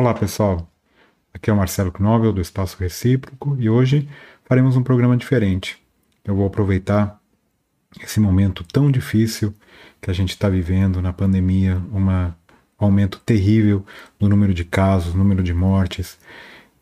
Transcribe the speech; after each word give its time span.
Olá 0.00 0.14
pessoal, 0.14 0.66
aqui 1.34 1.50
é 1.50 1.52
o 1.52 1.56
Marcelo 1.56 1.92
Knobel 1.92 2.32
do 2.32 2.40
Espaço 2.40 2.78
Recíproco 2.80 3.54
e 3.60 3.68
hoje 3.68 4.08
faremos 4.46 4.74
um 4.74 4.82
programa 4.82 5.14
diferente. 5.14 5.78
Eu 6.24 6.34
vou 6.34 6.46
aproveitar 6.46 7.20
esse 8.02 8.18
momento 8.18 8.64
tão 8.64 8.90
difícil 8.90 9.54
que 10.00 10.10
a 10.10 10.14
gente 10.14 10.30
está 10.30 10.48
vivendo 10.48 11.02
na 11.02 11.12
pandemia, 11.12 11.76
um 11.92 12.32
aumento 12.78 13.20
terrível 13.20 13.84
no 14.18 14.26
número 14.26 14.54
de 14.54 14.64
casos, 14.64 15.12
número 15.12 15.42
de 15.42 15.52
mortes. 15.52 16.18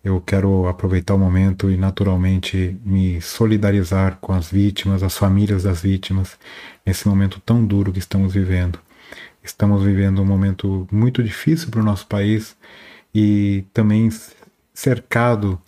Eu 0.04 0.20
quero 0.20 0.68
aproveitar 0.68 1.14
o 1.14 1.18
momento 1.18 1.72
e 1.72 1.76
naturalmente 1.76 2.78
me 2.84 3.20
solidarizar 3.20 4.18
com 4.20 4.32
as 4.32 4.48
vítimas, 4.48 5.02
as 5.02 5.18
famílias 5.18 5.64
das 5.64 5.80
vítimas, 5.82 6.38
nesse 6.86 7.08
momento 7.08 7.40
tão 7.44 7.66
duro 7.66 7.92
que 7.92 7.98
estamos 7.98 8.32
vivendo. 8.32 8.78
Estamos 9.42 9.82
vivendo 9.82 10.22
um 10.22 10.24
momento 10.24 10.86
muito 10.92 11.20
difícil 11.20 11.68
para 11.68 11.80
o 11.80 11.84
nosso 11.84 12.06
país 12.06 12.56
e 13.14 13.64
também 13.72 14.10
cercado 14.74 15.60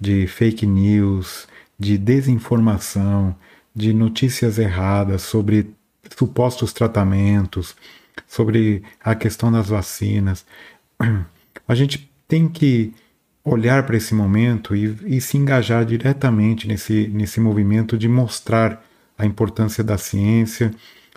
de 0.00 0.26
fake 0.26 0.66
news, 0.66 1.46
de 1.78 1.96
desinformação, 1.96 3.34
de 3.74 3.92
notícias 3.94 4.58
erradas 4.58 5.22
sobre 5.22 5.70
supostos 6.16 6.72
tratamentos, 6.72 7.76
sobre 8.26 8.82
a 9.02 9.14
questão 9.14 9.50
das 9.50 9.68
vacinas. 9.68 10.44
A 11.66 11.74
gente 11.74 12.10
tem 12.26 12.48
que 12.48 12.92
olhar 13.44 13.84
para 13.86 13.96
esse 13.96 14.14
momento 14.14 14.76
e, 14.76 15.16
e, 15.16 15.20
se 15.20 15.36
engajar 15.36 15.84
diretamente 15.84 16.68
nesse, 16.68 17.08
nesse 17.08 17.40
movimento 17.40 17.96
de 17.96 18.08
mostrar 18.08 18.84
a 19.16 19.24
importância 19.24 19.82
da 19.82 19.96
ciência, 19.96 20.72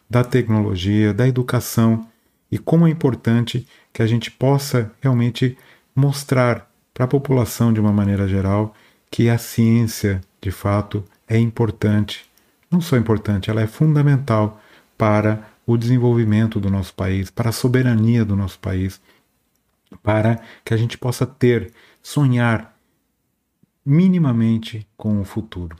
da 0.09 0.23
tecnologia, 0.23 1.14
da 1.14 1.28
educação 1.28 2.08
e 2.53 2.59
como 2.59 2.85
é 2.85 2.89
importante 2.91 3.67
que 3.91 4.03
a 4.03 4.05
gente 4.05 4.30
possa 4.30 4.91
realmente 5.02 5.57
mostrar 5.95 6.71
para 6.94 7.05
a 7.05 7.07
população 7.07 7.73
de 7.73 7.80
uma 7.80 7.91
maneira 7.91 8.27
geral 8.27 8.75
que 9.09 9.28
a 9.28 9.39
ciência, 9.39 10.22
de 10.39 10.52
fato, 10.52 11.03
é 11.28 11.36
importante. 11.36 12.30
Não 12.69 12.80
só 12.80 12.95
importante, 12.95 13.50
ela 13.50 13.63
é 13.63 13.66
fundamental 13.66 14.61
para 14.95 15.50
o 15.66 15.75
desenvolvimento 15.75 16.59
do 16.59 16.69
nosso 16.69 16.94
país, 16.94 17.31
para 17.31 17.50
a 17.50 17.52
soberania 17.52 18.23
do 18.23 18.36
nosso 18.36 18.59
país, 18.59 19.02
para 20.03 20.39
que 20.63 20.75
a 20.75 20.78
gente 20.78 20.95
possa 20.95 21.25
ter, 21.25 21.73
sonhar 22.03 22.78
minimamente 23.83 24.88
com 24.95 25.19
o 25.19 25.25
futuro. 25.25 25.75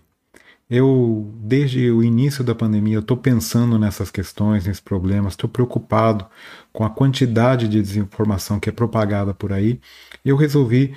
Eu, 0.76 1.32
desde 1.36 1.92
o 1.92 2.02
início 2.02 2.44
da 2.44 2.56
pandemia, 2.56 2.98
estou 2.98 3.16
pensando 3.16 3.78
nessas 3.78 4.10
questões, 4.10 4.66
nesses 4.66 4.82
problemas, 4.82 5.34
estou 5.34 5.48
preocupado 5.48 6.26
com 6.72 6.84
a 6.84 6.90
quantidade 6.90 7.68
de 7.68 7.80
desinformação 7.80 8.60
que 8.60 8.70
é 8.70 8.72
propagada 8.72 9.36
por 9.36 9.54
aí. 9.54 9.80
Eu 10.26 10.36
resolvi 10.36 10.96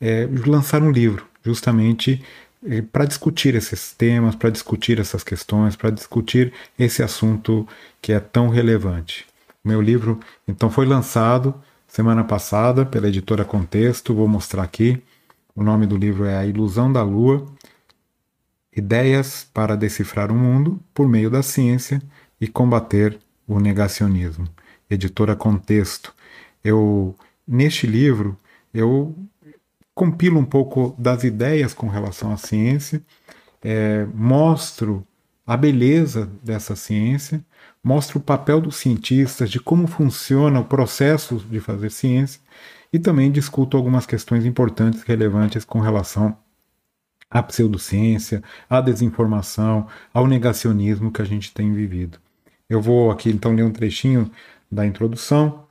é, 0.00 0.28
lançar 0.46 0.80
um 0.80 0.92
livro, 0.92 1.26
justamente 1.44 2.22
é, 2.64 2.80
para 2.82 3.04
discutir 3.04 3.56
esses 3.56 3.92
temas, 3.92 4.36
para 4.36 4.48
discutir 4.48 5.00
essas 5.00 5.24
questões, 5.24 5.74
para 5.74 5.90
discutir 5.90 6.52
esse 6.78 7.02
assunto 7.02 7.66
que 8.00 8.12
é 8.12 8.20
tão 8.20 8.48
relevante. 8.48 9.26
Meu 9.64 9.82
livro, 9.82 10.20
então, 10.46 10.70
foi 10.70 10.86
lançado 10.86 11.52
semana 11.88 12.22
passada 12.22 12.86
pela 12.86 13.08
editora 13.08 13.44
Contexto, 13.44 14.14
vou 14.14 14.28
mostrar 14.28 14.62
aqui. 14.62 15.02
O 15.52 15.64
nome 15.64 15.84
do 15.84 15.96
livro 15.96 16.26
é 16.26 16.36
A 16.36 16.46
Ilusão 16.46 16.92
da 16.92 17.02
Lua 17.02 17.44
Ideias 18.76 19.48
para 19.54 19.74
decifrar 19.74 20.30
o 20.30 20.34
mundo 20.34 20.78
por 20.92 21.08
meio 21.08 21.30
da 21.30 21.42
ciência 21.42 22.02
e 22.38 22.46
combater 22.46 23.18
o 23.48 23.58
negacionismo. 23.58 24.46
Editora 24.90 25.34
Contexto. 25.34 26.14
Eu 26.62 27.16
neste 27.48 27.86
livro 27.86 28.38
eu 28.74 29.16
compilo 29.94 30.38
um 30.38 30.44
pouco 30.44 30.94
das 30.98 31.24
ideias 31.24 31.72
com 31.72 31.88
relação 31.88 32.30
à 32.30 32.36
ciência, 32.36 33.02
é, 33.64 34.06
mostro 34.14 35.06
a 35.46 35.56
beleza 35.56 36.30
dessa 36.42 36.76
ciência, 36.76 37.42
mostro 37.82 38.18
o 38.18 38.22
papel 38.22 38.60
dos 38.60 38.76
cientistas, 38.76 39.48
de 39.48 39.58
como 39.58 39.86
funciona 39.86 40.60
o 40.60 40.64
processo 40.64 41.36
de 41.36 41.60
fazer 41.60 41.90
ciência 41.90 42.40
e 42.92 42.98
também 42.98 43.32
discuto 43.32 43.76
algumas 43.76 44.04
questões 44.04 44.44
importantes 44.44 45.02
relevantes 45.02 45.64
com 45.64 45.80
relação 45.80 46.36
à 47.30 47.42
pseudociência, 47.42 48.42
à 48.68 48.80
desinformação, 48.80 49.86
ao 50.12 50.26
negacionismo 50.26 51.12
que 51.12 51.22
a 51.22 51.24
gente 51.24 51.52
tem 51.52 51.72
vivido. 51.72 52.18
Eu 52.68 52.80
vou 52.80 53.10
aqui 53.10 53.30
então 53.30 53.54
ler 53.54 53.64
um 53.64 53.72
trechinho 53.72 54.30
da 54.70 54.86
introdução. 54.86 55.66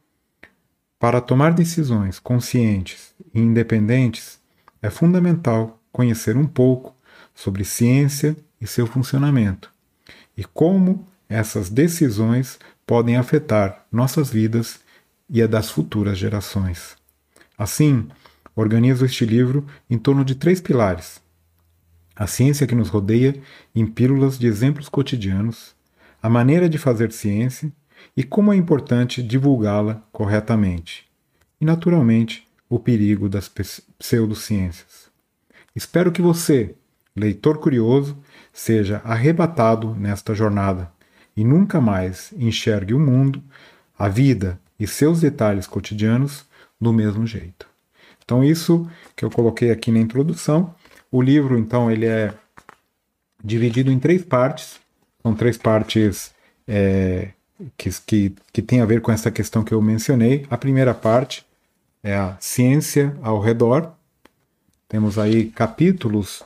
Para 0.99 1.21
tomar 1.21 1.53
decisões 1.53 2.19
conscientes 2.19 3.13
e 3.33 3.39
independentes, 3.39 4.39
é 4.81 4.89
fundamental 4.89 5.79
conhecer 5.91 6.37
um 6.37 6.47
pouco 6.47 6.95
sobre 7.33 7.63
ciência 7.65 8.35
e 8.59 8.67
seu 8.67 8.87
funcionamento 8.87 9.69
e 10.37 10.43
como 10.43 11.07
essas 11.27 11.69
decisões 11.69 12.59
podem 12.85 13.17
afetar 13.17 13.85
nossas 13.91 14.29
vidas 14.29 14.79
e 15.29 15.41
a 15.41 15.47
das 15.47 15.69
futuras 15.69 16.17
gerações. 16.17 16.95
Assim, 17.57 18.07
organizo 18.55 19.05
este 19.05 19.25
livro 19.25 19.65
em 19.89 19.97
torno 19.97 20.23
de 20.23 20.35
três 20.35 20.61
pilares: 20.61 21.19
a 22.15 22.25
ciência 22.27 22.65
que 22.65 22.75
nos 22.75 22.89
rodeia 22.89 23.35
em 23.73 23.85
pílulas 23.85 24.39
de 24.39 24.47
exemplos 24.47 24.87
cotidianos, 24.87 25.75
a 26.21 26.29
maneira 26.29 26.69
de 26.69 26.77
fazer 26.77 27.11
ciência 27.11 27.71
e 28.15 28.23
como 28.23 28.53
é 28.53 28.55
importante 28.55 29.21
divulgá-la 29.21 30.01
corretamente. 30.11 31.05
E, 31.59 31.65
naturalmente, 31.65 32.47
o 32.69 32.79
perigo 32.79 33.27
das 33.27 33.49
pseudociências. 33.99 35.09
Espero 35.75 36.11
que 36.11 36.21
você, 36.21 36.75
leitor 37.15 37.57
curioso, 37.57 38.17
seja 38.53 39.01
arrebatado 39.03 39.93
nesta 39.95 40.33
jornada 40.33 40.91
e 41.35 41.43
nunca 41.43 41.81
mais 41.81 42.33
enxergue 42.37 42.93
o 42.93 42.99
mundo, 42.99 43.43
a 43.97 44.07
vida 44.07 44.59
e 44.79 44.87
seus 44.87 45.21
detalhes 45.21 45.67
cotidianos 45.67 46.45
do 46.79 46.93
mesmo 46.93 47.27
jeito. 47.27 47.67
Então, 48.23 48.43
isso 48.43 48.89
que 49.15 49.23
eu 49.23 49.29
coloquei 49.29 49.69
aqui 49.69 49.91
na 49.91 49.99
introdução 49.99 50.73
o 51.15 51.21
livro, 51.21 51.57
então, 51.57 51.89
ele 51.89 52.05
é 52.05 52.33
dividido 53.41 53.89
em 53.89 53.97
três 53.97 54.21
partes. 54.21 54.81
São 55.23 55.33
três 55.33 55.57
partes 55.57 56.35
é, 56.67 57.29
que, 57.77 57.89
que, 58.05 58.35
que 58.51 58.61
tem 58.61 58.81
a 58.81 58.85
ver 58.85 58.99
com 58.99 59.13
essa 59.13 59.31
questão 59.31 59.63
que 59.63 59.73
eu 59.73 59.81
mencionei. 59.81 60.45
A 60.49 60.57
primeira 60.57 60.93
parte 60.93 61.45
é 62.03 62.13
a 62.13 62.35
ciência 62.41 63.15
ao 63.21 63.39
redor. 63.39 63.93
Temos 64.89 65.17
aí 65.17 65.45
capítulos 65.45 66.43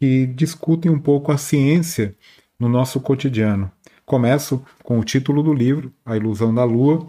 que 0.00 0.26
discutem 0.26 0.90
um 0.90 0.98
pouco 0.98 1.30
a 1.30 1.38
ciência 1.38 2.12
no 2.58 2.68
nosso 2.68 3.00
cotidiano. 3.00 3.70
Começo 4.04 4.64
com 4.82 4.98
o 4.98 5.04
título 5.04 5.44
do 5.44 5.54
livro, 5.54 5.92
A 6.04 6.16
Ilusão 6.16 6.52
da 6.52 6.64
Lua, 6.64 7.08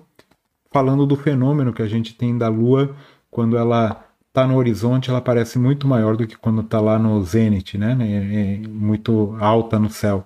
falando 0.71 1.07
do 1.07 1.15
fenômeno 1.15 1.73
que 1.73 1.81
a 1.81 1.87
gente 1.87 2.13
tem 2.13 2.37
da 2.37 2.49
Lua 2.49 2.95
quando 3.31 3.57
ela 3.57 4.05
está 4.33 4.47
no 4.47 4.57
horizonte, 4.57 5.11
ela 5.11 5.21
parece 5.21 5.59
muito 5.59 5.87
maior 5.87 6.17
do 6.17 6.25
que 6.25 6.35
quando 6.35 6.61
está 6.61 6.81
lá 6.81 6.97
no 6.97 7.23
zênite, 7.23 7.77
né? 7.77 7.95
É, 8.01 8.55
é 8.55 8.67
muito 8.67 9.37
alta 9.39 9.77
no 9.77 9.91
céu. 9.91 10.25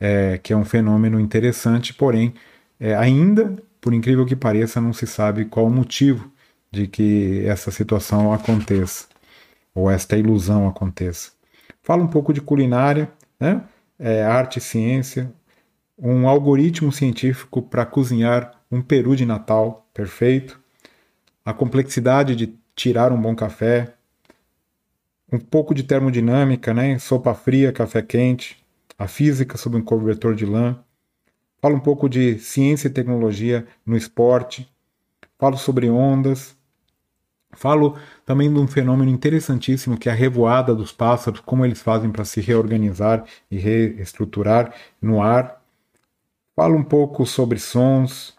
É, 0.00 0.38
que 0.38 0.52
é 0.52 0.56
um 0.56 0.64
fenômeno 0.64 1.20
interessante, 1.20 1.94
porém, 1.94 2.34
é, 2.80 2.96
ainda, 2.96 3.54
por 3.80 3.92
incrível 3.94 4.26
que 4.26 4.34
pareça, 4.34 4.80
não 4.80 4.92
se 4.92 5.06
sabe 5.06 5.44
qual 5.44 5.66
o 5.66 5.70
motivo 5.70 6.32
de 6.72 6.86
que 6.88 7.44
essa 7.46 7.70
situação 7.70 8.32
aconteça, 8.32 9.06
ou 9.74 9.90
esta 9.90 10.16
ilusão 10.16 10.66
aconteça. 10.66 11.32
Fala 11.82 12.02
um 12.02 12.08
pouco 12.08 12.32
de 12.32 12.40
culinária, 12.40 13.10
né? 13.38 13.62
É, 13.98 14.24
arte 14.24 14.58
e 14.58 14.62
ciência, 14.62 15.30
um 15.98 16.26
algoritmo 16.26 16.90
científico 16.90 17.62
para 17.62 17.86
cozinhar 17.86 18.52
um 18.72 18.80
peru 18.80 19.14
de 19.14 19.26
Natal 19.26 19.86
perfeito, 19.92 20.58
a 21.44 21.52
complexidade 21.52 22.34
de 22.34 22.46
tirar 22.80 23.12
um 23.12 23.20
bom 23.20 23.36
café, 23.36 23.92
um 25.30 25.38
pouco 25.38 25.74
de 25.74 25.82
termodinâmica, 25.82 26.72
né? 26.72 26.98
Sopa 26.98 27.34
fria, 27.34 27.70
café 27.70 28.00
quente, 28.00 28.56
a 28.98 29.06
física 29.06 29.58
sobre 29.58 29.78
um 29.78 29.82
cobertor 29.82 30.34
de 30.34 30.46
lã. 30.46 30.82
Falo 31.60 31.76
um 31.76 31.80
pouco 31.80 32.08
de 32.08 32.38
ciência 32.38 32.88
e 32.88 32.90
tecnologia 32.90 33.66
no 33.84 33.98
esporte. 33.98 34.66
Falo 35.38 35.58
sobre 35.58 35.90
ondas. 35.90 36.56
Falo 37.52 37.98
também 38.24 38.50
de 38.50 38.58
um 38.58 38.66
fenômeno 38.66 39.10
interessantíssimo 39.10 39.98
que 39.98 40.08
é 40.08 40.12
a 40.12 40.14
revoada 40.14 40.74
dos 40.74 40.90
pássaros, 40.90 41.40
como 41.40 41.66
eles 41.66 41.82
fazem 41.82 42.10
para 42.10 42.24
se 42.24 42.40
reorganizar 42.40 43.26
e 43.50 43.58
reestruturar 43.58 44.74
no 45.02 45.20
ar. 45.20 45.62
Falo 46.56 46.78
um 46.78 46.84
pouco 46.84 47.26
sobre 47.26 47.58
sons, 47.58 48.34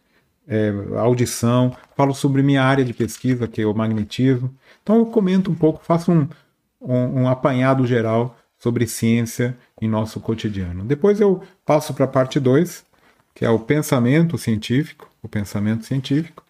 é, 0.51 0.69
audição, 0.97 1.73
falo 1.95 2.13
sobre 2.13 2.43
minha 2.43 2.61
área 2.61 2.83
de 2.83 2.93
pesquisa, 2.93 3.47
que 3.47 3.61
é 3.61 3.65
o 3.65 3.73
magnetismo. 3.73 4.53
Então 4.83 4.97
eu 4.97 5.05
comento 5.05 5.49
um 5.49 5.55
pouco, 5.55 5.81
faço 5.81 6.11
um, 6.11 6.27
um, 6.81 7.21
um 7.21 7.29
apanhado 7.29 7.87
geral 7.87 8.37
sobre 8.59 8.85
ciência 8.85 9.57
em 9.81 9.87
nosso 9.87 10.19
cotidiano. 10.19 10.83
Depois 10.83 11.21
eu 11.21 11.41
passo 11.65 11.93
para 11.93 12.03
a 12.03 12.07
parte 12.07 12.37
2, 12.37 12.83
que 13.33 13.45
é 13.45 13.49
o 13.49 13.59
pensamento 13.59 14.37
científico, 14.37 15.09
o 15.23 15.29
pensamento 15.29 15.85
científico, 15.85 16.43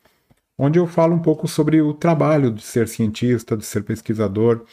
onde 0.58 0.80
eu 0.80 0.88
falo 0.88 1.14
um 1.14 1.20
pouco 1.20 1.48
sobre 1.48 1.80
o 1.80 1.94
trabalho 1.94 2.52
de 2.52 2.64
ser 2.64 2.88
cientista, 2.88 3.56
de 3.56 3.64
ser 3.64 3.84
pesquisador, 3.84 4.66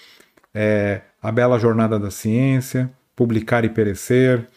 é, 0.55 1.03
a 1.23 1.31
bela 1.31 1.59
jornada 1.59 1.99
da 1.99 2.11
ciência, 2.11 2.91
publicar 3.15 3.63
e 3.63 3.69
perecer, 3.69 4.49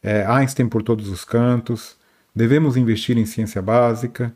é, 0.00 0.24
Einstein 0.26 0.68
por 0.68 0.84
todos 0.84 1.08
os 1.08 1.24
cantos, 1.24 1.96
devemos 2.34 2.76
investir 2.76 3.16
em 3.18 3.26
ciência 3.26 3.60
básica, 3.60 4.34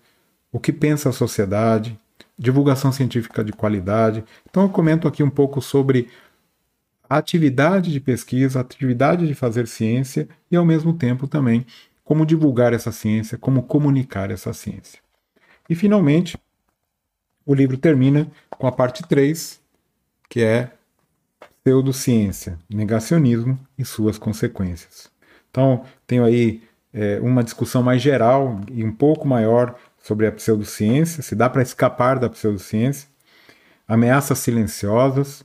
o 0.53 0.61
que 0.61 0.73
pensa 0.73 1.09
a 1.09 1.13
sociedade, 1.13 1.99
divulgação 2.39 2.93
científica 2.93 3.43
de 3.43 3.53
qualidade. 3.53 4.25
Então 4.49 4.63
eu 4.63 4.69
comento 4.69 5.09
aqui 5.09 5.23
um 5.23 5.31
pouco 5.31 5.61
sobre 5.61 6.09
a 7.09 7.17
atividade 7.17 7.93
de 7.93 8.01
pesquisa, 8.01 8.59
a 8.59 8.63
atividade 8.63 9.27
de 9.27 9.35
fazer 9.35 9.67
ciência 9.67 10.29
e 10.51 10.57
ao 10.57 10.65
mesmo 10.65 10.93
tempo 10.93 11.27
também 11.27 11.65
como 12.05 12.25
divulgar 12.25 12.73
essa 12.73 12.93
ciência, 12.93 13.37
como 13.37 13.65
comunicar 13.65 14.31
essa 14.31 14.53
ciência. 14.53 15.01
E 15.69 15.75
finalmente, 15.75 16.39
o 17.45 17.53
livro 17.53 17.77
termina 17.77 18.31
com 18.51 18.67
a 18.67 18.73
parte 18.73 19.03
3, 19.03 19.61
que 20.29 20.41
é 20.41 20.71
pseudociência, 21.65 22.59
negacionismo 22.71 23.59
e 23.77 23.85
suas 23.85 24.19
consequências. 24.19 25.11
Então, 25.51 25.85
tenho 26.07 26.25
aí 26.25 26.63
é, 26.97 27.21
uma 27.21 27.45
discussão 27.45 27.83
mais 27.83 28.01
geral 28.01 28.59
e 28.73 28.83
um 28.83 28.91
pouco 28.91 29.29
maior 29.29 29.77
sobre 30.03 30.27
a 30.27 30.33
pseudociência, 30.33 31.23
se 31.23 31.35
dá 31.35 31.51
para 31.51 31.61
escapar 31.61 32.19
da 32.19 32.31
pseudociência, 32.31 33.07
ameaças 33.87 34.39
silenciosas, 34.39 35.45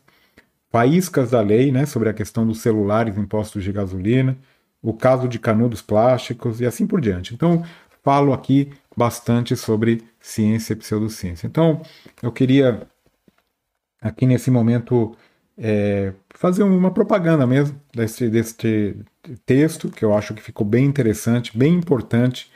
faíscas 0.69 1.31
da 1.31 1.41
lei, 1.41 1.69
né, 1.69 1.85
sobre 1.85 2.07
a 2.07 2.13
questão 2.13 2.47
dos 2.47 2.61
celulares 2.61 3.17
impostos 3.17 3.63
de 3.63 3.71
gasolina, 3.73 4.37
o 4.81 4.93
caso 4.93 5.27
de 5.27 5.37
canudos 5.37 5.81
plásticos 5.81 6.61
e 6.61 6.65
assim 6.65 6.87
por 6.87 7.01
diante. 7.01 7.33
Então, 7.33 7.63
falo 8.01 8.31
aqui 8.31 8.71
bastante 8.95 9.55
sobre 9.57 10.03
ciência 10.21 10.71
e 10.71 10.77
pseudociência. 10.77 11.45
Então, 11.47 11.81
eu 12.23 12.31
queria 12.31 12.87
aqui 14.01 14.25
nesse 14.25 14.49
momento 14.49 15.15
é, 15.57 16.13
fazer 16.29 16.63
uma 16.63 16.91
propaganda 16.91 17.45
mesmo 17.45 17.79
desse, 17.93 18.95
texto, 19.45 19.89
que 19.89 20.03
eu 20.03 20.15
acho 20.15 20.33
que 20.33 20.41
ficou 20.41 20.65
bem 20.65 20.85
interessante, 20.85 21.55
bem 21.57 21.75
importante 21.75 22.49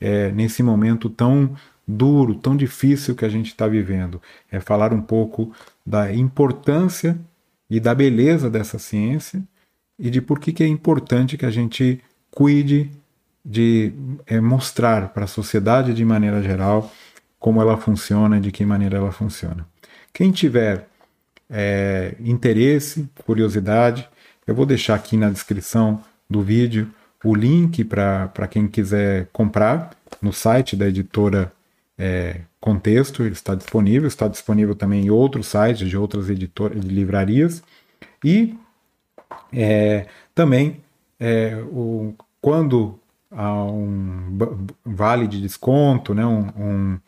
é, 0.00 0.30
nesse 0.32 0.62
momento 0.62 1.08
tão 1.08 1.54
duro, 1.86 2.34
tão 2.34 2.56
difícil 2.56 3.14
que 3.14 3.24
a 3.24 3.28
gente 3.28 3.46
está 3.46 3.66
vivendo. 3.66 4.20
É 4.50 4.60
falar 4.60 4.92
um 4.92 5.00
pouco 5.00 5.52
da 5.86 6.12
importância 6.12 7.18
e 7.70 7.78
da 7.78 7.94
beleza 7.94 8.50
dessa 8.50 8.78
ciência 8.78 9.42
e 9.98 10.10
de 10.10 10.20
por 10.20 10.38
que, 10.38 10.52
que 10.52 10.62
é 10.62 10.66
importante 10.66 11.36
que 11.36 11.46
a 11.46 11.50
gente 11.50 12.00
cuide 12.30 12.90
de 13.44 13.92
é, 14.26 14.40
mostrar 14.40 15.08
para 15.08 15.24
a 15.24 15.28
sociedade 15.28 15.94
de 15.94 16.04
maneira 16.04 16.42
geral 16.42 16.92
como 17.38 17.60
ela 17.60 17.76
funciona 17.76 18.36
e 18.36 18.40
de 18.40 18.50
que 18.50 18.66
maneira 18.66 18.98
ela 18.98 19.12
funciona. 19.12 19.66
Quem 20.12 20.30
tiver 20.30 20.88
é, 21.50 22.14
interesse, 22.20 23.08
curiosidade, 23.24 24.08
eu 24.46 24.54
vou 24.54 24.66
deixar 24.66 24.94
aqui 24.94 25.16
na 25.16 25.30
descrição 25.30 26.02
do 26.28 26.42
vídeo 26.42 26.90
o 27.24 27.34
link 27.34 27.84
para 27.84 28.48
quem 28.48 28.68
quiser 28.68 29.28
comprar 29.32 29.90
no 30.22 30.32
site 30.32 30.76
da 30.76 30.88
editora 30.88 31.52
é, 31.98 32.42
Contexto, 32.60 33.22
ele 33.22 33.32
está 33.32 33.54
disponível, 33.54 34.08
está 34.08 34.28
disponível 34.28 34.74
também 34.74 35.06
em 35.06 35.10
outros 35.10 35.46
sites 35.46 35.88
de 35.88 35.96
outras 35.96 36.28
editoras, 36.28 36.80
de 36.80 36.88
livrarias. 36.88 37.62
E 38.24 38.56
é, 39.52 40.06
também 40.34 40.80
é, 41.18 41.56
o, 41.56 42.14
quando 42.40 42.98
há 43.30 43.64
um 43.64 44.38
vale 44.84 45.26
de 45.26 45.40
desconto, 45.40 46.14
né, 46.14 46.24
um, 46.24 46.48
um, 46.56 47.00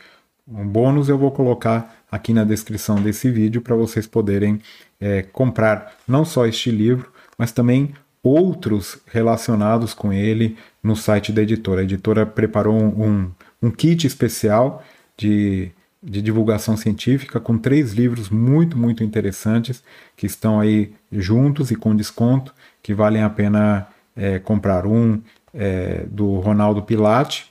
um 0.50 0.66
bônus, 0.66 1.08
eu 1.08 1.16
vou 1.16 1.30
colocar 1.30 1.96
aqui 2.10 2.32
na 2.32 2.44
descrição 2.44 3.00
desse 3.00 3.30
vídeo 3.30 3.62
para 3.62 3.76
vocês 3.76 4.06
poderem 4.06 4.60
é, 5.00 5.22
comprar 5.22 5.96
não 6.06 6.24
só 6.24 6.46
este 6.46 6.70
livro, 6.70 7.12
mas 7.38 7.52
também 7.52 7.94
outros 8.22 8.98
relacionados 9.06 9.94
com 9.94 10.12
ele 10.12 10.56
no 10.82 10.94
site 10.94 11.32
da 11.32 11.42
editora. 11.42 11.80
A 11.80 11.84
editora 11.84 12.26
preparou 12.26 12.74
um, 12.76 13.30
um 13.62 13.70
kit 13.70 14.06
especial 14.06 14.84
de, 15.16 15.70
de 16.02 16.20
divulgação 16.20 16.76
científica 16.76 17.40
com 17.40 17.56
três 17.56 17.92
livros 17.92 18.28
muito, 18.28 18.76
muito 18.76 19.02
interessantes 19.02 19.82
que 20.16 20.26
estão 20.26 20.60
aí 20.60 20.92
juntos 21.10 21.70
e 21.70 21.76
com 21.76 21.94
desconto, 21.94 22.52
que 22.82 22.92
valem 22.92 23.22
a 23.22 23.30
pena 23.30 23.86
é, 24.16 24.38
comprar. 24.38 24.86
Um 24.86 25.20
é, 25.52 26.04
do 26.10 26.38
Ronaldo 26.38 26.82
Pilate 26.82 27.50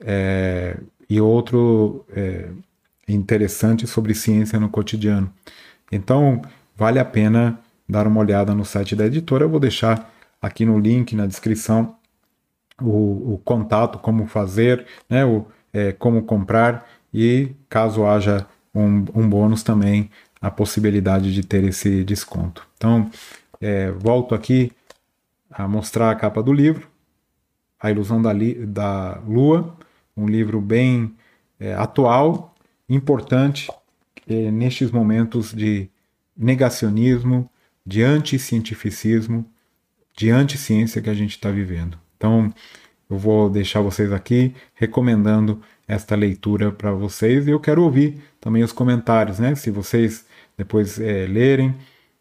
é, 0.00 0.76
e 1.10 1.20
outro 1.20 2.06
é, 2.12 2.48
interessante 3.08 3.84
sobre 3.88 4.14
ciência 4.14 4.60
no 4.60 4.70
cotidiano. 4.70 5.30
Então, 5.90 6.40
vale 6.76 7.00
a 7.00 7.04
pena 7.04 7.58
dar 7.88 8.06
uma 8.06 8.20
olhada 8.20 8.54
no 8.54 8.64
site 8.64 8.94
da 8.94 9.06
editora. 9.06 9.44
Eu 9.44 9.50
vou 9.50 9.58
deixar 9.58 10.14
aqui 10.40 10.64
no 10.64 10.78
link 10.78 11.16
na 11.16 11.26
descrição 11.26 11.96
o, 12.80 13.34
o 13.34 13.38
contato, 13.44 13.98
como 13.98 14.28
fazer, 14.28 14.86
né, 15.08 15.24
o, 15.24 15.44
é, 15.72 15.90
como 15.92 16.22
comprar 16.22 16.88
e 17.12 17.50
caso 17.68 18.06
haja 18.06 18.46
um, 18.72 19.04
um, 19.12 19.28
bônus 19.28 19.64
também 19.64 20.08
a 20.40 20.48
possibilidade 20.48 21.34
de 21.34 21.42
ter 21.42 21.64
esse 21.64 22.04
desconto. 22.04 22.66
Então, 22.76 23.10
é, 23.60 23.90
volto 23.90 24.32
aqui 24.32 24.70
a 25.50 25.66
mostrar 25.66 26.12
a 26.12 26.14
capa 26.14 26.40
do 26.40 26.52
livro, 26.52 26.88
A 27.80 27.90
Ilusão 27.90 28.22
da, 28.22 28.30
da 28.66 29.20
Lua, 29.26 29.76
um 30.16 30.26
livro 30.26 30.60
bem 30.60 31.14
é, 31.58 31.74
atual, 31.74 32.54
importante 32.88 33.70
é, 34.28 34.50
nestes 34.50 34.90
momentos 34.90 35.52
de 35.52 35.88
negacionismo, 36.36 37.48
de 37.84 38.02
anticientificismo, 38.02 39.44
de 40.16 40.30
anticiência 40.30 41.00
que 41.00 41.10
a 41.10 41.14
gente 41.14 41.30
está 41.30 41.50
vivendo. 41.50 41.98
Então, 42.16 42.52
eu 43.08 43.18
vou 43.18 43.50
deixar 43.50 43.80
vocês 43.80 44.12
aqui 44.12 44.54
recomendando 44.74 45.60
esta 45.88 46.14
leitura 46.14 46.70
para 46.70 46.92
vocês 46.92 47.46
e 47.46 47.50
eu 47.50 47.58
quero 47.58 47.82
ouvir 47.82 48.22
também 48.40 48.62
os 48.62 48.72
comentários, 48.72 49.38
né? 49.38 49.54
Se 49.54 49.70
vocês 49.70 50.24
depois 50.56 51.00
é, 51.00 51.26
lerem, 51.26 51.74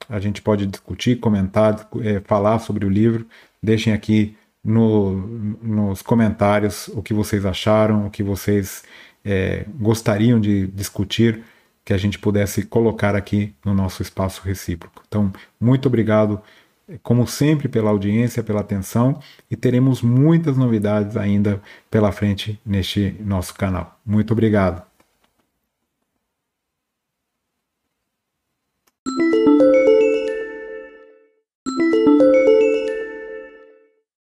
a 0.08 0.20
gente 0.20 0.42
pode 0.42 0.66
discutir, 0.66 1.20
comentar, 1.20 1.88
é, 2.02 2.20
falar 2.22 2.60
sobre 2.60 2.86
o 2.86 2.90
livro. 2.90 3.28
Deixem 3.62 3.94
aqui 3.94 4.36
no, 4.64 5.16
nos 5.62 6.02
comentários 6.02 6.88
o 6.90 7.02
que 7.02 7.14
vocês 7.14 7.46
acharam, 7.46 8.08
o 8.08 8.10
que 8.10 8.24
vocês 8.24 8.84
é, 9.24 9.66
gostariam 9.80 10.40
de 10.40 10.68
discutir 10.68 11.44
que 11.84 11.94
a 11.94 11.98
gente 11.98 12.20
pudesse 12.20 12.64
colocar 12.66 13.16
aqui 13.16 13.54
no 13.66 13.74
nosso 13.74 14.02
espaço 14.02 14.42
recíproco. 14.44 15.02
Então, 15.08 15.32
muito 15.60 15.88
obrigado, 15.88 16.42
como 17.02 17.26
sempre, 17.28 17.68
pela 17.68 17.90
audiência, 17.90 18.44
pela 18.44 18.62
atenção 18.62 19.20
e 19.50 19.56
teremos 19.56 20.02
muitas 20.02 20.58
novidades 20.58 21.18
ainda 21.18 21.62
pela 21.90 22.12
frente 22.12 22.60
neste 22.66 23.16
nosso 23.20 23.56
canal. 23.56 24.00
Muito 24.06 24.34
obrigado. 24.34 24.89